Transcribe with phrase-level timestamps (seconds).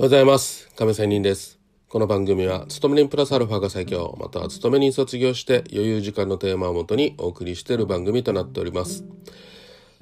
[0.00, 0.70] おはようございます。
[0.76, 1.58] 亀仙人です。
[1.90, 9.04] この番組は勤め人プラスアルファが最強または勤め人卒業して余裕時間のテーマをもとにお送りしている番組となっております。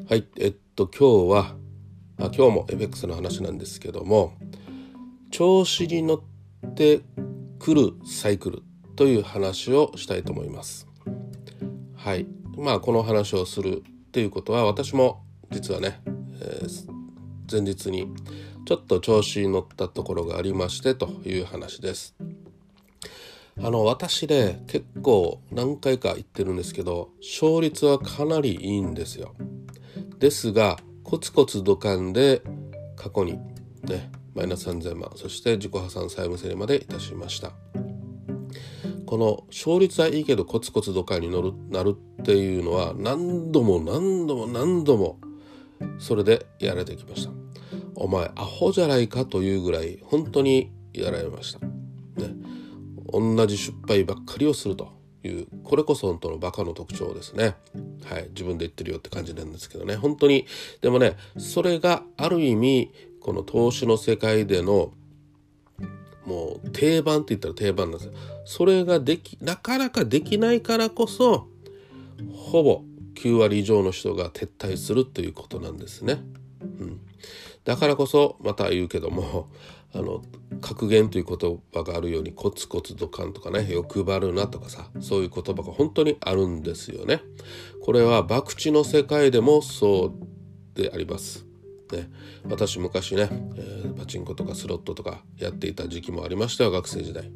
[0.08, 1.56] はいえっと今日は
[2.20, 4.34] あ今日も FX の話なんですけども
[5.32, 7.00] 調子に乗って
[7.58, 8.62] くるサイクル
[8.94, 10.86] という話をしたいと思います。
[11.96, 12.28] はい。
[12.56, 16.00] まあこの話をするっていうことは私も実はね、
[16.40, 16.88] えー、
[17.50, 18.06] 前日に
[18.68, 22.14] ちょっと調子に乗ったところがありましてという話です。
[23.58, 29.34] あの私で結構何回か言ってるんですけど勝率はかなりいいんですよ。
[30.18, 32.42] ですがコツコツ土管で
[32.94, 33.38] 過去に
[33.84, 37.52] ねマイナス3000万そして自己破産債務整理までいたしました。
[39.06, 45.18] この勝率はいいけどコツコツ土管に乗るなるっていうのは何度も何度も何度も
[45.98, 47.47] それでやられてきました。
[48.00, 51.58] お前アホじゃないかというぐらい本当にやられました。
[51.66, 52.34] ね、
[53.12, 54.92] 同じ失敗ばっかりをすると
[55.24, 57.56] いうこれこそ本当のバカの特徴ですね。
[58.04, 60.46] はい、自分で言ってるよって感じなんですけどね本当に
[60.80, 64.92] でもねそれがある意味この投資の世界での
[66.24, 68.12] もう定番って言ったら定番なんですよ。
[68.44, 71.48] それができなかなかできないからこそ
[72.32, 72.82] ほぼ
[73.14, 76.20] 9割以上の人が撤退するということなんですね。
[76.60, 77.00] うん、
[77.64, 79.48] だからこそまた言うけども
[79.94, 80.22] あの
[80.60, 87.22] 格言という言葉があるようにコツコツドカンとかね欲張るなとかさそういう言葉が本当にあるんですよね。
[87.82, 90.12] これは博打の世界でもそ
[90.76, 91.46] うであります。
[91.92, 92.10] ね、
[92.44, 97.24] 私昔ね、えー、パチンコとかスロットとかやっていた時期もありましたよ学生時代。
[97.24, 97.32] ね、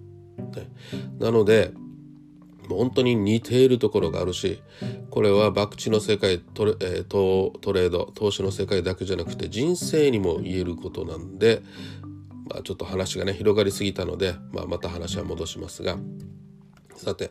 [1.18, 1.72] なので
[2.76, 4.62] 本当に似ているところがあるし
[5.10, 11.62] これは博打の世界トレ,、えー、トトレード投資の世界だけじゃなくて人生にも言えることなんで、
[12.50, 15.96] まあ、ちょっと話がね広がりすぎたので、まあ、また話は戻しますが。
[16.96, 17.30] さて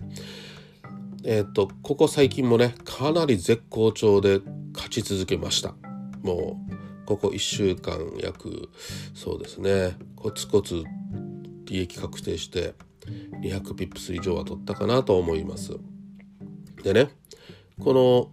[1.24, 4.41] えっ、ー、とここ最近もねかなり絶好調で
[4.73, 5.75] 勝ち続けました。
[6.23, 8.69] もうここ1週間約
[9.13, 10.84] そうですねコツコツ
[11.66, 12.73] 利益確定して
[13.41, 15.77] 200ピップス以上は取ったかなと思います。
[16.83, 17.09] でね
[17.79, 18.31] この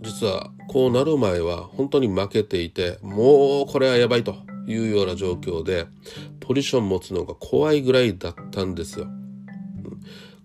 [0.00, 4.36] 実はこうなる前は本当に負けていてもうこれはやばいと
[4.66, 5.86] いうような状況で
[6.40, 9.06] ポジション持つのが怖いぐらいだったんですよ。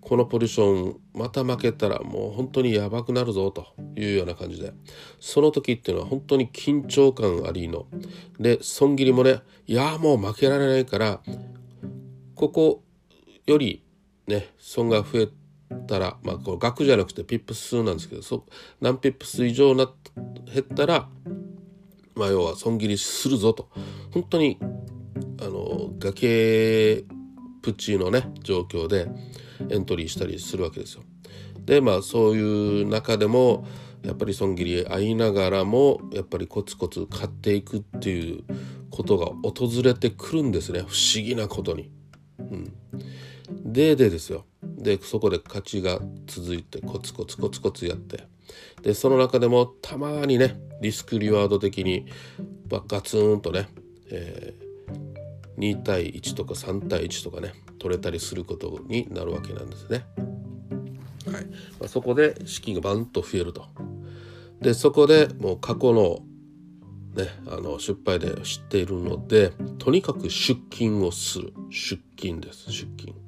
[0.00, 4.74] このポジションまた負けたらもう本当にやばくなるぞというような感じで
[5.18, 7.86] その時っていうのは本当に緊張感ありの
[8.38, 11.20] で損切りもねいやもう負けられないから
[12.34, 12.83] ここ
[13.46, 13.82] より
[14.26, 15.28] ね損が増え
[15.86, 18.46] たらまあこれ額じゃなくてピップス数なんですけどそ
[18.80, 19.90] 何ピップス以上な
[20.52, 21.08] 減ったら
[22.14, 23.68] まあ要は損切りするぞと
[24.12, 24.58] 本当に
[25.40, 27.04] あの崖
[27.62, 29.08] っぷちのね状況で
[29.70, 31.02] エントリーしたりするわけですよ。
[31.64, 33.66] でまあそういう中でも
[34.04, 38.44] やっぱり損切り合いながらもやっぱりコツコツ買っていくっていう
[38.90, 41.90] ことが訪れてくるんですね不思議なことに。
[42.38, 42.72] うん、
[43.48, 44.44] ででですよ。
[44.62, 48.26] でそこで勝ちが続いてコツコツコツコツやって。
[48.82, 52.06] でその中でもたまにねリスクリワード的に
[52.68, 53.68] ガツンとね、
[54.10, 60.04] えー、2対1とか3対1とかね取れたりすることになるわけなんですね。
[61.30, 61.44] はい。
[61.80, 63.66] まあ、そこで資金がバンと増えると。
[64.60, 66.20] でそこでもう過去の
[67.14, 71.52] ね、あの失敗で知っているのでとにかく出勤をする。
[71.70, 73.23] 出勤です出勤。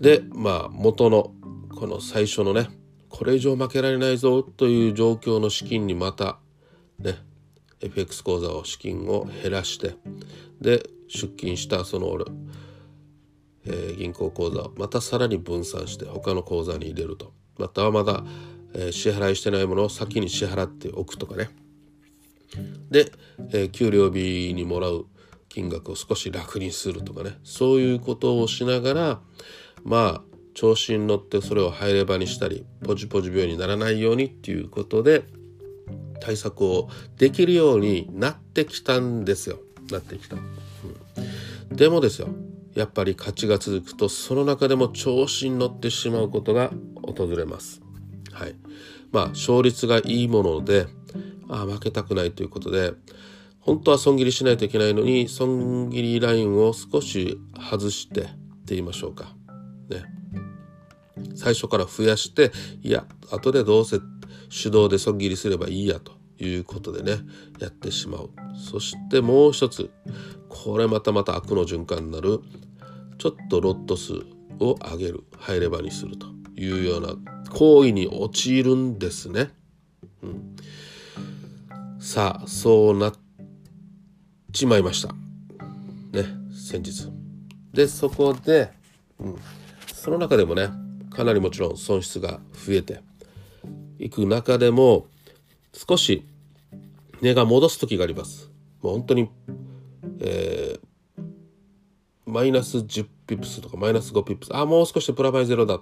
[0.00, 1.32] でまあ元の
[1.74, 2.68] この最初のね
[3.08, 6.38] これ以上負けられないぞという状況の資金にまた
[6.98, 7.16] ね
[7.80, 9.94] FX 口座を資金を減らして
[10.60, 12.16] で出金したその、
[13.64, 17.32] えー、銀行口座をまたさらに分散して他の口座に入れると。
[17.56, 18.24] またはまだ、
[18.74, 21.50] えー、支払いしてないものを先に支払っておくとかね。
[22.90, 23.10] で、
[23.50, 25.06] えー、給料日にもらう
[25.48, 27.38] 金額を少し楽にするとかね。
[27.42, 29.20] そういうことをしながら
[29.84, 35.24] まあ調子に乗ってそれを入れ場にしたりポジポジ病にならないようにっていうことで
[36.20, 39.60] 対策をできるようになってきたんですよ。
[39.90, 40.40] なってきた、う
[41.72, 42.28] ん、でもですよ
[42.74, 46.70] やっぱり勝ちが続くとその中でも調子に乗ってしまうことが
[47.02, 47.80] 訪れます。
[48.32, 48.54] はい。
[49.12, 50.86] まあ勝率がいいもので
[51.48, 52.92] あ負けたくないということで
[53.60, 58.30] 本当は損切りしないといけないのに損切りラインを少し外してって
[58.68, 59.37] 言いましょうか。
[61.34, 64.00] 最初から増やしていや後でどうせ
[64.50, 67.20] 手動で損切りすればいいやということでね
[67.58, 68.30] やってしまう
[68.70, 69.90] そしてもう一つ
[70.48, 72.40] これまたまた悪の循環になる
[73.18, 74.14] ちょっとロット数
[74.60, 76.26] を上げる入れ歯にすると
[76.56, 77.14] いうような
[77.50, 79.50] 行為に陥るんですね。
[80.22, 80.56] うん、
[82.00, 83.12] さあそうなっ
[84.52, 85.08] ちまいました。
[86.12, 87.10] ね先日。
[87.72, 88.72] でそこで、
[89.20, 89.36] うん、
[89.92, 90.68] その中でもね
[91.18, 93.00] かなりもちろん損失が増えて
[93.98, 95.08] いく中でも
[95.72, 96.24] 少し
[97.20, 98.52] 値が戻す時があります。
[98.80, 99.28] もう本当に、
[100.20, 101.22] えー、
[102.24, 105.80] マイナス10ピップスとかマイナス5ピップスあもう少しでプラマイゼロだ、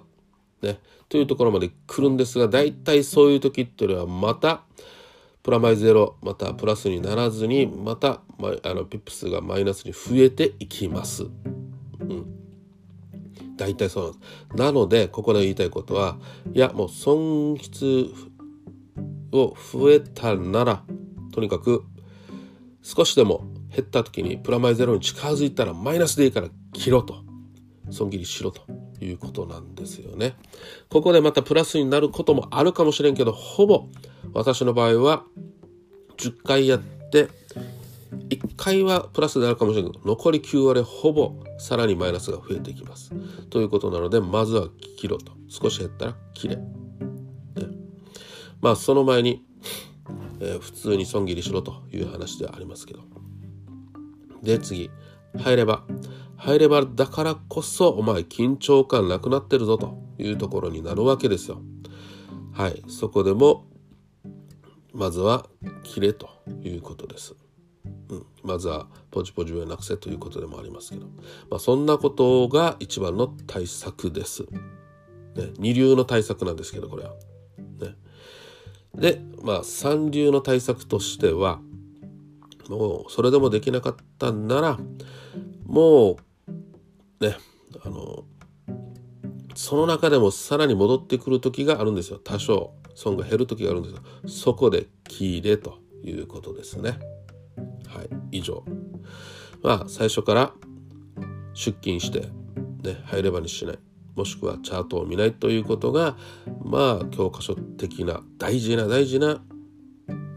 [0.63, 4.63] ね、というところまで来るんですが大体そういう時っていうのはまた
[5.43, 8.21] プラマイゼロまたプラスにならずにまた
[8.63, 11.25] あのピップスがマイナスに増えていきます。
[11.99, 12.36] うん
[13.57, 14.19] 大体そうなんで
[14.51, 14.57] す。
[14.57, 16.17] なので、ここで言いたいことは、
[16.53, 18.05] いや、もう損失
[19.31, 20.83] を増えたなら、
[21.33, 21.83] とにかく
[22.81, 23.45] 少しでも
[23.75, 27.27] 減った時にプラマイゼロに近づいたらマイナスでいいから切ろうと。
[27.89, 28.61] 損切りしろと
[29.01, 30.35] いうことなんですよね。
[30.89, 33.87] ここでまたプラスになることもあるかもしれんけど、ほぼ
[34.33, 35.23] 私の場合は
[36.17, 36.79] 10回やっ
[37.11, 37.29] て
[38.29, 43.11] 1回はプラスであるかもしれないけど残り9割ほぼさらにマイナスが増えていきます。
[43.49, 44.67] ということなのでまずは
[44.97, 46.55] 切ろうと少し減ったら切れ。
[46.57, 46.63] ね、
[48.61, 49.45] まあその前に、
[50.39, 53.01] えー、普通に損切りしろという話ではありますけど。
[54.43, 54.89] で次
[55.37, 55.83] 入れば
[56.37, 61.61] 入ればだからこそお前緊張感なくなってるぞというところになるわけですよ。
[62.53, 63.65] はいそこでも
[64.93, 65.47] まずは
[65.83, 66.29] 切れと
[66.63, 67.35] いうことです。
[68.09, 71.07] うん、まずはポジポジをなくせということでもありますけど、
[71.49, 74.43] まあ、そんなことが一番の対策です。
[75.35, 77.13] ね、二流の対策なんですけどこれは。
[77.79, 77.95] ね、
[78.95, 81.59] でまあ三流の対策としては
[82.69, 84.79] もうそれでもできなかったんなら
[85.65, 86.17] も
[87.19, 87.37] うね。
[87.83, 88.23] あの
[89.55, 92.19] その中でもさらに戻ってくる時があるんですよ。
[92.19, 94.01] 多少損が減る時があるんですよ。
[94.27, 96.99] そこで切れということですね。
[97.87, 98.63] はい以上。
[99.63, 100.53] まあ最初から
[101.53, 102.29] 出勤して
[102.83, 103.79] ね入れ歯にしない。
[104.15, 106.17] もしくはチャートを見ないということが
[106.63, 109.41] まあ教科書的な大事な大事な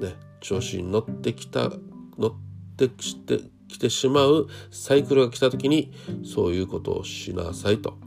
[0.00, 1.70] ね調子に乗ってきた
[2.18, 2.32] 乗っ
[2.76, 5.92] てきてきてしまうサイクルが来た時に
[6.24, 7.98] そういうことをしなさいと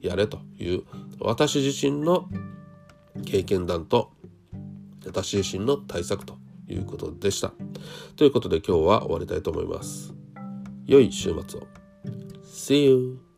[0.00, 0.82] やれという
[1.20, 2.28] 私自身の
[3.24, 4.12] 経験談と
[5.06, 6.38] 私自身の対策と。
[6.72, 7.52] いうことでした。
[8.16, 10.12] ということで今日は終わりたいと思います。
[10.86, 11.66] 良い週末を。
[12.44, 13.29] See you!